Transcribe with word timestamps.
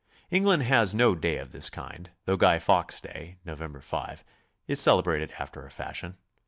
England 0.31 0.63
has 0.63 0.95
no 0.95 1.13
day 1.13 1.37
of 1.37 1.51
this 1.51 1.69
kind, 1.69 2.09
though 2.25 2.35
Guy 2.35 2.57
Fawkes' 2.57 3.01
day, 3.01 3.37
Nov. 3.45 3.61
5, 3.83 4.23
is 4.65 4.79
celebrated 4.81 5.31
after 5.37 5.63
a 5.63 5.69
fashion. 5.69 6.17